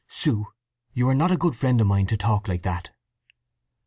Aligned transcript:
'"…"Sue, 0.07 0.47
you 0.95 1.07
are 1.09 1.13
not 1.13 1.31
a 1.31 1.37
good 1.37 1.55
friend 1.55 1.79
of 1.79 1.85
mine 1.85 2.07
to 2.07 2.17
talk 2.17 2.47
like 2.47 2.63
that!" 2.63 2.89